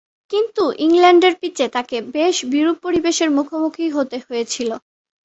[0.31, 4.69] কিন্তু, ইংল্যান্ডের পিচে তাকে বেশ বিরূপ পরিবেশের মুখোমুখি হতে হয়েছিল।